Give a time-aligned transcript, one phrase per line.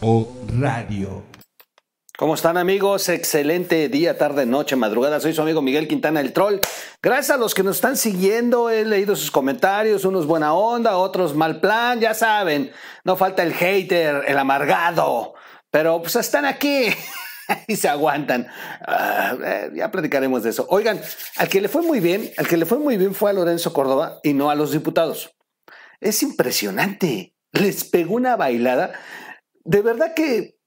[0.00, 1.22] O Radio.
[2.16, 3.08] ¿Cómo están amigos?
[3.08, 5.18] Excelente día, tarde, noche, madrugada.
[5.18, 6.60] Soy su amigo Miguel Quintana el Troll.
[7.02, 11.34] Gracias a los que nos están siguiendo, he leído sus comentarios, unos buena onda, otros
[11.34, 12.70] mal plan, ya saben,
[13.02, 15.34] no falta el hater, el amargado,
[15.72, 16.86] pero pues están aquí
[17.66, 18.46] y se aguantan.
[18.86, 20.66] Ah, eh, ya platicaremos de eso.
[20.70, 21.00] Oigan,
[21.36, 23.72] al que le fue muy bien, al que le fue muy bien fue a Lorenzo
[23.72, 25.34] Córdoba y no a los diputados.
[26.04, 27.34] Es impresionante.
[27.52, 28.92] Les pegó una bailada.
[29.64, 30.58] De verdad que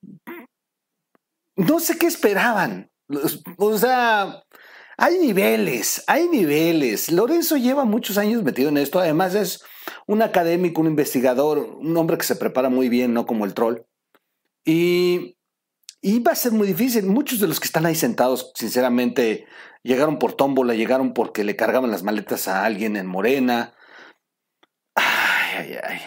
[1.56, 2.90] no sé qué esperaban.
[3.58, 4.44] O sea,
[4.98, 7.12] hay niveles, hay niveles.
[7.12, 9.00] Lorenzo lleva muchos años metido en esto.
[9.00, 9.64] Además es
[10.08, 13.82] un académico, un investigador, un hombre que se prepara muy bien, no como el troll.
[14.66, 15.36] Y,
[16.26, 17.06] va a ser muy difícil.
[17.06, 19.46] Muchos de los que están ahí sentados, sinceramente,
[19.84, 23.77] llegaron por tómbola, llegaron porque le cargaban las maletas a alguien en Morena.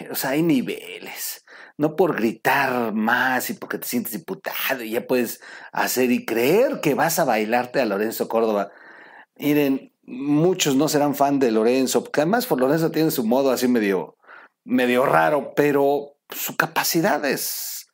[0.09, 1.43] O sea, hay niveles
[1.81, 6.79] no por gritar más y porque te sientes diputado y ya puedes hacer y creer
[6.79, 8.71] que vas a bailarte a Lorenzo Córdoba.
[9.35, 13.67] Miren, muchos no serán fan de Lorenzo, porque además por Lorenzo tiene su modo así
[13.67, 14.15] medio,
[14.63, 17.87] medio raro, pero su capacidad es,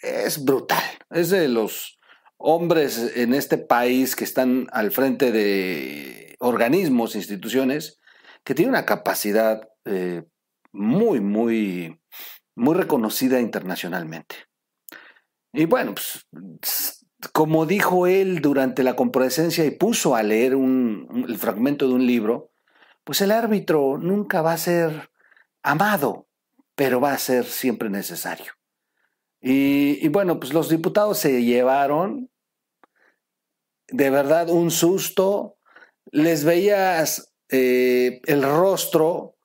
[0.00, 0.84] es brutal.
[1.10, 1.98] Es de los
[2.36, 8.00] hombres en este país que están al frente de organismos, instituciones,
[8.44, 10.24] que tienen una capacidad eh,
[10.74, 11.98] muy, muy
[12.54, 14.36] muy reconocida internacionalmente.
[15.52, 21.88] Y bueno, pues, como dijo él durante la comparecencia y puso a leer el fragmento
[21.88, 22.50] de un libro,
[23.04, 25.10] pues el árbitro nunca va a ser
[25.62, 26.28] amado,
[26.74, 28.52] pero va a ser siempre necesario.
[29.40, 32.30] Y, bueno, pues los diputados se llevaron
[33.88, 35.58] de verdad un susto,
[36.10, 39.36] les veías eh, el rostro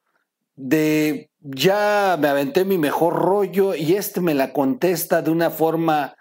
[0.56, 6.16] de ya me aventé mi mejor rollo y este me la contesta de una forma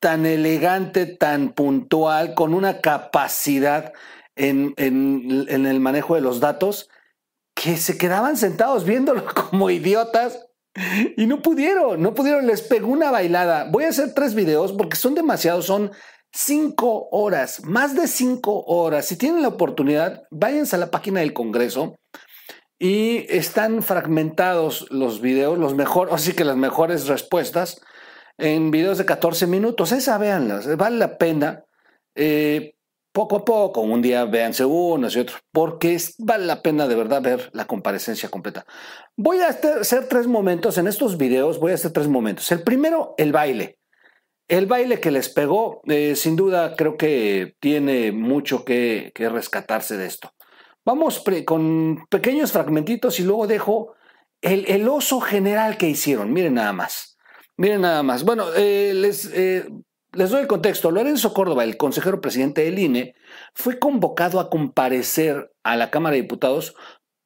[0.00, 3.92] tan elegante, tan puntual, con una capacidad
[4.36, 6.88] en, el manejo de los datos,
[7.54, 10.46] que se quedaban sentados viéndolo como idiotas
[11.16, 13.68] y no pudieron, no pudieron, les pegó una bailada.
[13.70, 15.90] Voy a hacer tres videos porque son demasiados, son
[16.32, 19.06] cinco horas, más de cinco horas.
[19.06, 21.96] Si tienen la oportunidad, váyanse a la página del Congreso
[22.78, 27.80] y están fragmentados los videos, los mejores, así que las mejores respuestas
[28.36, 29.92] en videos de 14 minutos.
[29.92, 31.64] Esa véanlas, vale la pena.
[32.14, 32.74] Eh,
[33.12, 37.20] poco a poco, un día véanse unos y otros, porque vale la pena de verdad
[37.20, 38.64] ver la comparecencia completa.
[39.16, 42.50] Voy a hacer tres momentos en estos videos, voy a hacer tres momentos.
[42.52, 43.78] El primero, el baile.
[44.46, 50.06] El baile que les pegó, eh, sin duda creo que tiene mucho que rescatarse de
[50.06, 50.32] esto.
[50.88, 53.94] Vamos con pequeños fragmentitos y luego dejo
[54.40, 56.32] el, oso general que hicieron.
[56.32, 57.18] Miren nada más.
[57.58, 58.24] Miren nada más.
[58.24, 59.68] Bueno, eh, les, eh,
[60.14, 60.90] les doy el contexto.
[60.90, 63.14] Lorenzo Córdoba, el consejero presidente del INE,
[63.52, 66.74] fue convocado a comparecer a la Cámara de Diputados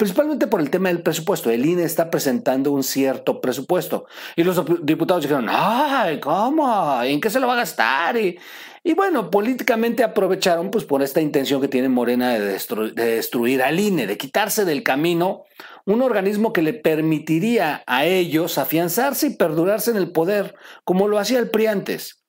[0.03, 1.49] principalmente por el tema del presupuesto.
[1.49, 4.07] El INE está presentando un cierto presupuesto.
[4.35, 7.01] Y los diputados dijeron, ay, ¿cómo?
[7.05, 8.17] ¿En qué se lo va a gastar?
[8.17, 8.37] Y,
[8.83, 13.79] y bueno, políticamente aprovecharon pues por esta intención que tiene Morena de, de destruir al
[13.79, 15.45] INE, de quitarse del camino
[15.87, 21.21] un organismo que le permitiría a ellos afianzarse y perdurarse en el poder, como lo
[21.21, 22.25] hacía el PRI antes.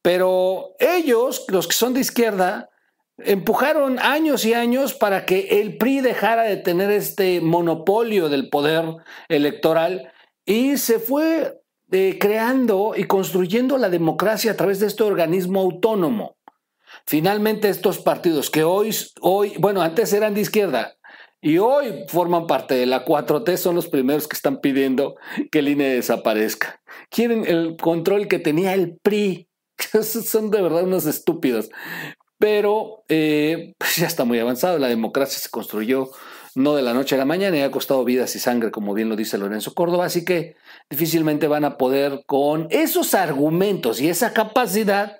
[0.00, 2.70] Pero ellos, los que son de izquierda,
[3.18, 8.84] empujaron años y años para que el PRI dejara de tener este monopolio del poder
[9.28, 10.12] electoral
[10.44, 11.60] y se fue
[11.92, 16.36] eh, creando y construyendo la democracia a través de este organismo autónomo.
[17.06, 20.96] Finalmente estos partidos que hoy, hoy, bueno, antes eran de izquierda
[21.40, 25.16] y hoy forman parte de la 4T son los primeros que están pidiendo
[25.50, 26.80] que el INE desaparezca.
[27.10, 29.48] Quieren el control que tenía el PRI.
[30.02, 31.68] Son de verdad unos estúpidos
[32.44, 34.78] pero eh, pues ya está muy avanzado.
[34.78, 36.10] La democracia se construyó
[36.54, 39.08] no de la noche a la mañana y ha costado vidas y sangre, como bien
[39.08, 40.54] lo dice Lorenzo Córdoba, así que
[40.90, 45.16] difícilmente van a poder con esos argumentos y esa capacidad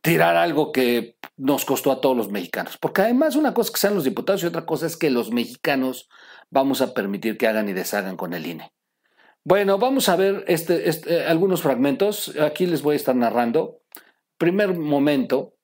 [0.00, 2.78] tirar algo que nos costó a todos los mexicanos.
[2.78, 5.32] Porque además una cosa es que sean los diputados y otra cosa es que los
[5.32, 6.08] mexicanos
[6.50, 8.70] vamos a permitir que hagan y deshagan con el INE.
[9.42, 12.32] Bueno, vamos a ver este, este algunos fragmentos.
[12.40, 13.80] Aquí les voy a estar narrando
[14.38, 15.54] primer momento,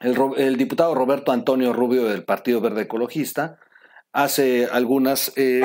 [0.00, 3.58] el, diputado Roberto Antonio Rubio del Partido Verde Ecologista
[4.12, 5.62] hace algunas eh,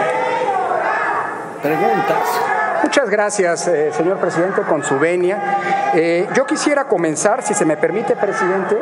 [1.62, 2.28] preguntas.
[2.84, 5.92] Muchas gracias, eh, señor presidente, con su venia.
[5.96, 8.78] Eh, yo quisiera comenzar, si se me permite, presidente,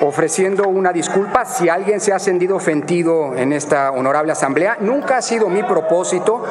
[0.00, 4.78] ofreciendo una disculpa si alguien se ha sentido ofendido en esta honorable asamblea.
[4.80, 6.42] Nunca ha sido mi propósito,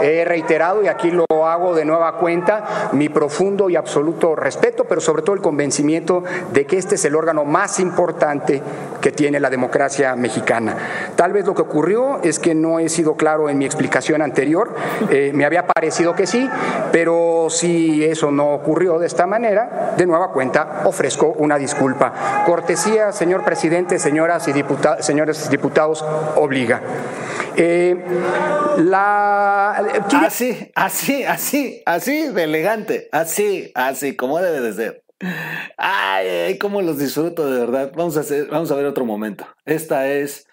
[0.00, 5.00] he reiterado y aquí lo hago de nueva cuenta, mi profundo y absoluto respeto, pero
[5.00, 8.62] sobre todo el convencimiento de que este es el órgano más importante
[9.00, 10.76] que tiene la democracia mexicana.
[11.16, 14.74] Tal vez lo que ocurrió es que no he sido claro en mi explicación anterior,
[15.10, 16.48] eh, me había parecido que sí,
[16.90, 22.44] pero si eso no ocurrió de esta manera, de nueva cuenta ofrezco una disculpa.
[22.46, 24.52] Cortesía, señor presidente, señoras y
[25.00, 26.04] señores diputados,
[26.36, 26.82] obliga.
[27.56, 27.96] Eh,
[28.78, 29.72] la...
[30.24, 35.04] Así, así, así, así de elegante, así, así, como debe de ser.
[35.76, 37.92] Ay, ay, cómo los disfruto de verdad.
[37.96, 39.46] Vamos a hacer, vamos a ver otro momento.
[39.64, 40.46] Esta es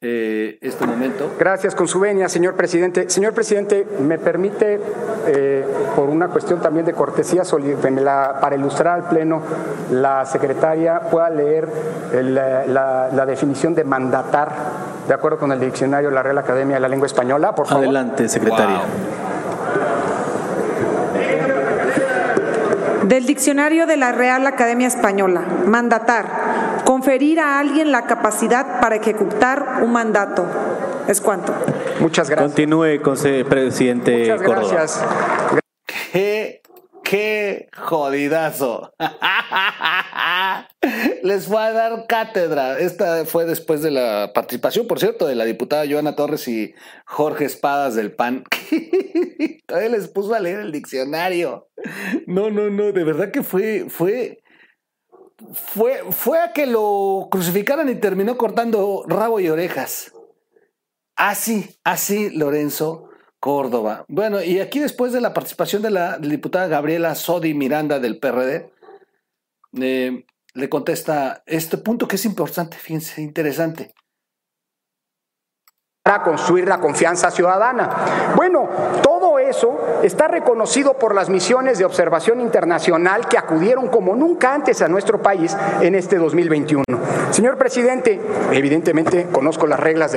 [0.00, 1.34] eh, este momento.
[1.38, 3.08] Gracias, con su venia, señor presidente.
[3.08, 4.78] Señor presidente, me permite,
[5.26, 7.42] eh, por una cuestión también de cortesía,
[8.40, 9.42] para ilustrar al Pleno,
[9.90, 11.68] la secretaria pueda leer
[12.12, 14.52] la, definición de mandatar,
[15.06, 17.84] de acuerdo con el diccionario de la Real Academia de la Lengua Española, por favor.
[17.84, 18.80] Adelante, secretaria.
[23.04, 26.26] Del diccionario de la Real Academia Española, mandatar,
[26.84, 30.46] conferir a alguien la capacidad para ejecutar un mandato.
[31.08, 31.52] ¿Es cuánto?
[32.00, 32.50] Muchas gracias.
[32.50, 33.00] Continúe,
[33.48, 34.20] presidente.
[34.20, 35.04] Muchas gracias.
[36.12, 36.62] ¿Qué,
[37.02, 38.92] qué jodidazo.
[41.22, 42.78] Les voy a dar cátedra.
[42.78, 46.74] Esta fue después de la participación, por cierto, de la diputada Joana Torres y
[47.06, 48.44] Jorge Espadas del PAN.
[49.66, 51.68] Todavía les puso a leer el diccionario.
[52.26, 54.42] No, no, no, de verdad que fue, fue,
[55.52, 60.12] fue, fue a que lo crucificaran y terminó cortando rabo y orejas.
[61.16, 63.08] Así, así, Lorenzo
[63.40, 64.04] Córdoba.
[64.08, 68.72] Bueno, y aquí después de la participación de la, diputada Gabriela Sodi Miranda del PRD,
[69.80, 73.94] eh, le contesta este punto que es importante, fíjense, interesante
[76.04, 77.88] para construir la confianza ciudadana.
[78.36, 78.68] Bueno,
[79.02, 84.82] todo eso está reconocido por las misiones de observación internacional que acudieron como nunca antes
[84.82, 86.84] a nuestro país en este 2021.
[87.34, 88.20] Señor presidente,
[88.52, 90.16] evidentemente conozco las reglas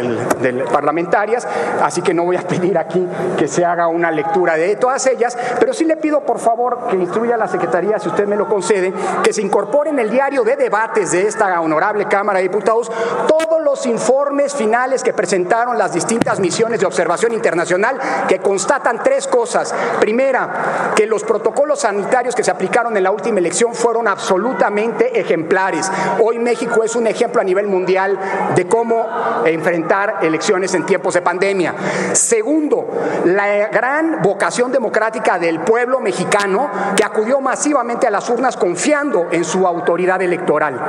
[0.72, 1.48] parlamentarias,
[1.81, 3.08] así que no voy a pedir aquí
[3.40, 6.96] que se haga una lectura de todas ellas, pero sí le pido por favor que
[6.96, 8.94] instruya a la Secretaría, si usted me lo concede,
[9.24, 12.92] que se incorpore en el diario de debates de esta honorable Cámara de Diputados
[13.28, 17.98] todos los informes finales que presentaron las distintas misiones de observación internacional
[18.28, 19.74] que constatan tres cosas.
[20.00, 25.92] Primera, que los protocolos sanitarios que se aplicaron en la última elección fueron absolutamente ejemplares.
[26.24, 28.18] Hoy México es un ejemplo a nivel mundial
[28.56, 29.06] de cómo
[29.45, 31.74] enfrentar elecciones en tiempos de pandemia.
[32.13, 32.88] Segundo,
[33.25, 39.44] la gran vocación democrática del pueblo mexicano que acudió masivamente a las urnas confiando en
[39.44, 40.80] su autoridad electoral.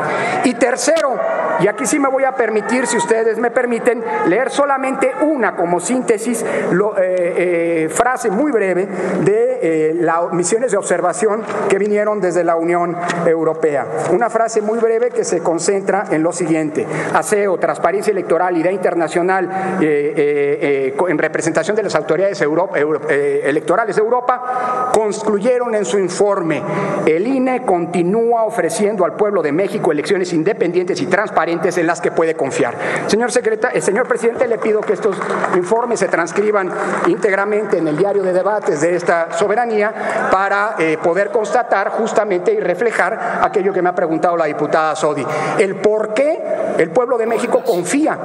[0.44, 1.18] Y tercero,
[1.60, 5.80] y aquí sí me voy a permitir, si ustedes me permiten, leer solamente una como
[5.80, 8.86] síntesis, eh, eh, frase muy breve
[9.24, 13.86] de eh, las misiones de observación que vinieron desde la Unión Europea.
[14.12, 16.86] Una frase muy breve que se concentra en lo siguiente.
[17.12, 25.84] Aseo, transparencia electoral, idea internacional en representación de las autoridades electorales de Europa, concluyeron en
[25.84, 26.62] su informe,
[27.06, 32.10] el INE continúa ofreciendo al pueblo de México elecciones independientes y transparentes en las que
[32.10, 32.74] puede confiar.
[33.06, 33.30] Señor,
[33.72, 35.16] eh, señor presidente, le pido que estos
[35.56, 36.70] informes se transcriban
[37.06, 42.60] íntegramente en el diario de debates de esta soberanía para eh, poder constatar justamente y
[42.60, 45.26] reflejar aquello que me ha preguntado la diputada Sodi,
[45.58, 46.42] el por qué
[46.78, 48.18] el pueblo de México confía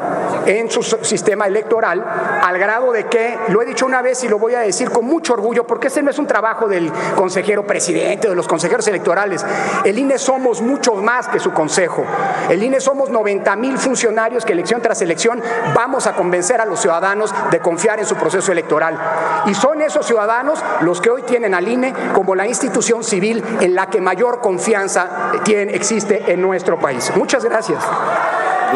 [0.45, 2.03] en su sistema electoral
[2.41, 5.05] al grado de que, lo he dicho una vez y lo voy a decir con
[5.05, 9.45] mucho orgullo, porque ese no es un trabajo del consejero presidente, de los consejeros electorales.
[9.83, 12.03] El INE somos mucho más que su consejo.
[12.49, 15.41] El INE somos 90 mil funcionarios que elección tras elección
[15.73, 18.99] vamos a convencer a los ciudadanos de confiar en su proceso electoral.
[19.45, 23.75] Y son esos ciudadanos los que hoy tienen al INE como la institución civil en
[23.75, 27.11] la que mayor confianza tiene, existe en nuestro país.
[27.15, 27.83] Muchas gracias.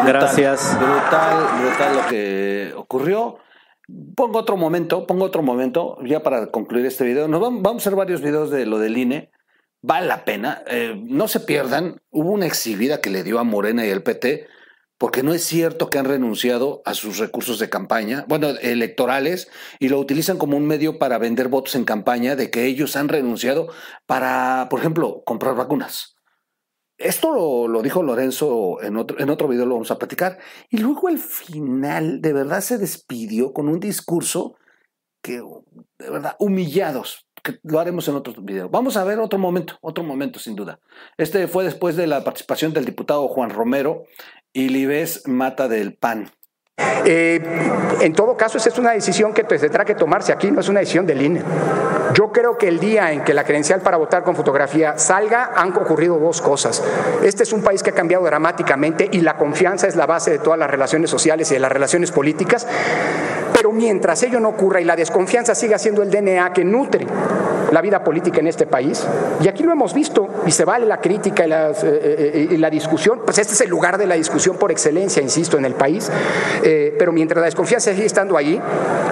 [0.06, 0.77] gracias.
[0.77, 3.38] Brutal, brutal lo que ocurrió.
[4.15, 7.27] Pongo otro momento, pongo otro momento, ya para concluir este video.
[7.27, 9.32] Nos vamos, vamos a hacer varios videos de lo del INE
[9.81, 10.63] vale la pena.
[10.67, 14.48] Eh, no se pierdan, hubo una exhibida que le dio a Morena y al PT,
[14.98, 19.48] porque no es cierto que han renunciado a sus recursos de campaña, bueno, electorales,
[19.79, 23.07] y lo utilizan como un medio para vender votos en campaña, de que ellos han
[23.10, 23.67] renunciado
[24.05, 26.15] para, por ejemplo, comprar vacunas.
[26.98, 30.39] Esto lo, lo dijo Lorenzo en otro, en otro video, lo vamos a platicar.
[30.69, 34.55] Y luego al final, de verdad, se despidió con un discurso
[35.22, 35.43] que,
[36.00, 37.26] de verdad, humillados
[37.63, 38.70] lo haremos en otro video.
[38.70, 40.80] Vamos a ver otro momento, otro momento sin duda.
[41.18, 44.06] Este fue después de la participación del diputado Juan Romero
[44.54, 46.32] y Libes Mata del PAN.
[47.06, 47.42] Eh,
[48.01, 50.80] en todo caso, esa es una decisión que tendrá que tomarse aquí, no es una
[50.80, 51.42] decisión del INE.
[52.13, 55.75] Yo creo que el día en que la credencial para votar con fotografía salga, han
[55.75, 56.84] ocurrido dos cosas.
[57.24, 60.39] Este es un país que ha cambiado dramáticamente y la confianza es la base de
[60.39, 62.68] todas las relaciones sociales y de las relaciones políticas.
[63.57, 67.07] Pero mientras ello no ocurra y la desconfianza siga siendo el DNA que nutre
[67.71, 69.05] la vida política en este país,
[69.41, 73.21] y aquí lo hemos visto, y se vale la crítica y, eh, eh, la discusión,
[73.25, 76.12] pues este es el lugar de la discusión por excelencia, insisto, en el país,
[76.63, 78.62] eh, pero mientras la desconfianza sigue estando ahí,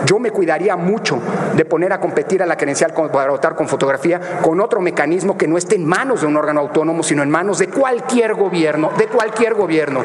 [0.06, 1.20] yo me cuidaría mucho
[1.56, 5.48] de poner a competir a la credencial para votar con fotografía con otro mecanismo que
[5.48, 9.08] no esté en manos de un órgano autónomo, sino en manos de cualquier gobierno, de
[9.08, 10.04] cualquier gobierno.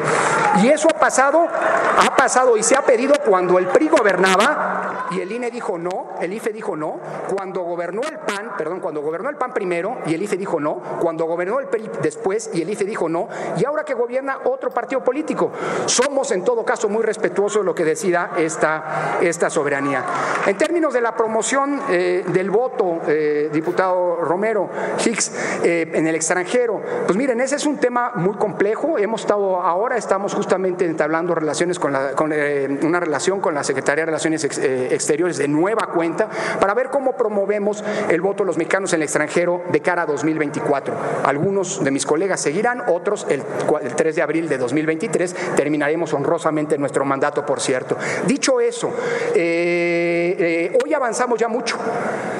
[0.63, 5.19] Y eso ha pasado, ha pasado y se ha pedido cuando el PRI gobernaba y
[5.19, 6.99] el INE dijo no, el IFE dijo no,
[7.35, 10.81] cuando gobernó el PAN, perdón, cuando gobernó el PAN primero y el IFE dijo no,
[10.99, 14.69] cuando gobernó el PRI después y el IFE dijo no, y ahora que gobierna otro
[14.71, 15.51] partido político.
[15.85, 20.03] Somos en todo caso muy respetuosos de lo que decida esta, esta soberanía.
[20.45, 24.69] En términos de la promoción eh, del voto, eh, diputado Romero,
[25.05, 25.31] Hicks,
[25.63, 28.97] eh, en el extranjero, pues miren, ese es un tema muy complejo.
[28.97, 34.03] Hemos estado, ahora estamos justamente entablando relaciones con, la, con una relación con la Secretaría
[34.03, 36.29] de Relaciones Exteriores de nueva cuenta
[36.59, 40.93] para ver cómo promovemos el voto los mexicanos en el extranjero de cara a 2024.
[41.23, 43.43] Algunos de mis colegas seguirán, otros el,
[43.81, 47.97] el 3 de abril de 2023 terminaremos honrosamente nuestro mandato, por cierto.
[48.27, 48.93] Dicho eso,
[49.35, 51.77] eh, hoy avanzamos ya mucho.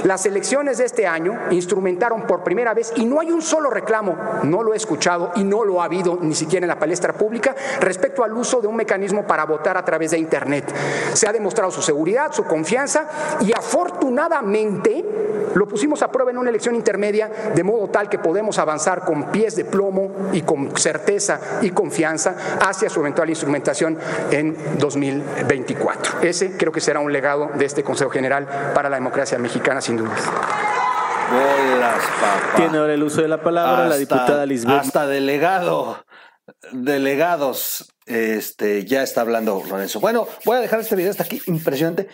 [0.03, 4.17] Las elecciones de este año instrumentaron por primera vez, y no hay un solo reclamo,
[4.43, 7.55] no lo he escuchado y no lo ha habido ni siquiera en la palestra pública,
[7.79, 10.73] respecto al uso de un mecanismo para votar a través de Internet.
[11.13, 13.07] Se ha demostrado su seguridad, su confianza
[13.41, 15.05] y afortunadamente
[15.53, 19.31] lo pusimos a prueba en una elección intermedia de modo tal que podemos avanzar con
[19.31, 23.97] pies de plomo y con certeza y confianza hacia su eventual instrumentación
[24.31, 26.21] en 2024.
[26.21, 29.97] Ese creo que será un legado de este Consejo General para la democracia mexicana, sin
[29.97, 30.15] duda.
[32.55, 34.79] Tiene ahora el uso de la palabra la diputada Lisbeth.
[34.79, 36.03] Hasta delegado,
[36.71, 39.99] delegados este, ya está hablando Lorenzo.
[39.99, 42.07] Bueno, voy a dejar este video hasta aquí, impresionante.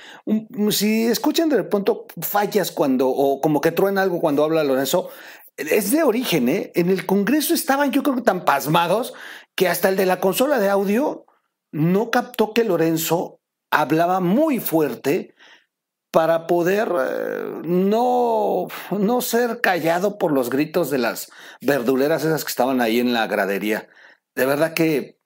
[0.69, 5.09] si escuchan de pronto fallas cuando, o como que truena algo cuando habla Lorenzo,
[5.55, 6.71] es de origen, ¿eh?
[6.75, 9.13] En el Congreso estaban, yo creo que tan pasmados
[9.55, 11.25] que hasta el de la consola de audio
[11.71, 13.39] no captó que Lorenzo
[13.71, 15.33] hablaba muy fuerte
[16.11, 22.49] para poder eh, no, no ser callado por los gritos de las verduleras esas que
[22.49, 23.87] estaban ahí en la gradería.
[24.35, 25.17] De verdad que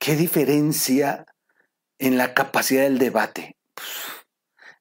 [0.00, 1.26] ¿Qué diferencia
[1.98, 3.58] en la capacidad del debate?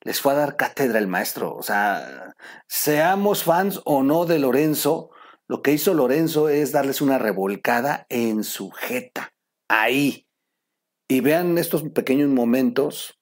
[0.02, 1.54] les fue a dar cátedra el maestro.
[1.56, 2.34] O sea,
[2.68, 5.12] seamos fans o no de Lorenzo,
[5.46, 9.34] lo que hizo Lorenzo es darles una revolcada en su jeta.
[9.68, 10.26] Ahí.
[11.10, 13.19] Y vean estos pequeños momentos,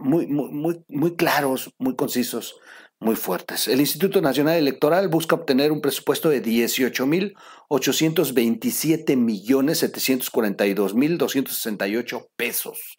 [0.00, 2.60] muy, claros, muy concisos,
[3.00, 3.66] muy fuertes.
[3.68, 12.98] El Instituto Nacional Electoral busca obtener un presupuesto de 18.827 millones 742 mil 268 pesos.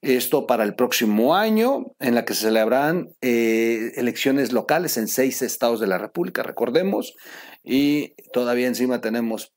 [0.00, 5.42] Esto para el próximo año, en la que se celebrarán eh, elecciones locales en seis
[5.42, 7.14] estados de la República, recordemos,
[7.62, 9.52] y todavía encima tenemos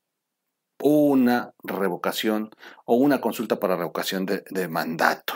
[0.82, 2.50] una revocación
[2.84, 5.34] o una consulta para revocación de, mandato,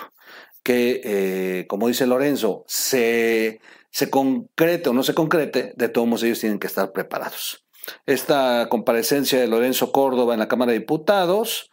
[0.62, 6.22] que, eh, como dice Lorenzo, se se concrete o no se concrete, de todos modos
[6.22, 7.66] ellos tienen que estar preparados.
[8.06, 11.70] Esta comparecencia de Lorenzo Córdoba en la Cámara de Diputados,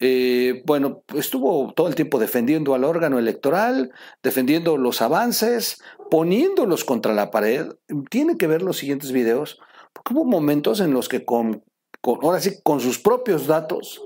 [0.00, 3.92] eh, bueno, estuvo todo el tiempo defendiendo al órgano electoral,
[4.22, 7.66] defendiendo los avances, poniéndolos contra la pared.
[8.10, 9.60] Tienen que ver los siguientes videos,
[9.92, 11.62] porque hubo momentos en los que con,
[12.02, 14.02] ahora sí, con sus propios datos,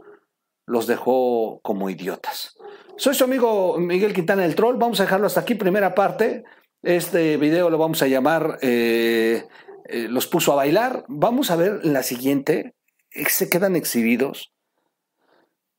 [0.67, 2.57] los dejó como idiotas.
[2.97, 6.45] Soy su amigo Miguel Quintana del Troll, vamos a dejarlo hasta aquí, primera parte.
[6.81, 9.49] Este video lo vamos a llamar eh,
[9.87, 11.05] eh, Los puso a bailar.
[11.09, 12.75] Vamos a ver la siguiente.
[13.11, 14.53] Se quedan exhibidos.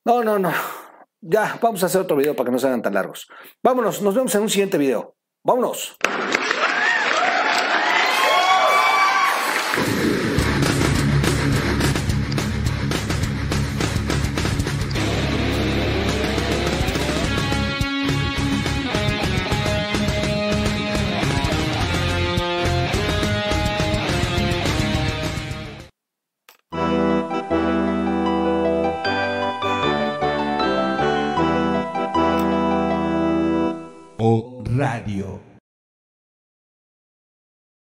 [0.04, 0.52] No, no, no.
[1.22, 3.28] Ya, vamos a hacer otro video para que no se hagan tan largos.
[3.64, 5.16] Vámonos, nos vemos en un siguiente video.
[5.44, 5.98] Vámonos.